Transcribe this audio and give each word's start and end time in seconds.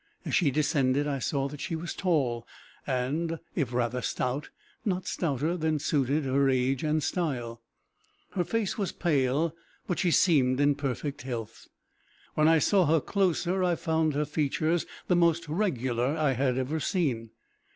As 0.25 0.33
she 0.33 0.49
descended, 0.49 1.05
I 1.05 1.19
saw 1.19 1.47
that 1.47 1.61
she 1.61 1.75
was 1.75 1.93
tall, 1.93 2.47
and, 2.87 3.37
if 3.53 3.71
rather 3.71 4.01
stout, 4.01 4.49
not 4.83 5.05
stouter 5.05 5.55
than 5.55 5.77
suited 5.77 6.25
her 6.25 6.49
age 6.49 6.83
and 6.83 7.03
style. 7.03 7.61
Her 8.31 8.43
face 8.43 8.79
was 8.79 8.91
pale, 8.91 9.53
but 9.85 9.99
she 9.99 10.09
seemed 10.09 10.59
in 10.59 10.73
perfect 10.73 11.21
health. 11.21 11.67
When 12.33 12.47
I 12.47 12.57
saw 12.57 12.87
her 12.87 12.99
closer, 12.99 13.63
I 13.63 13.75
found 13.75 14.15
her 14.15 14.25
features 14.25 14.87
the 15.07 15.15
most 15.15 15.47
regular 15.47 16.17
I 16.17 16.31
had 16.31 16.57
ever 16.57 16.79
seen. 16.79 17.29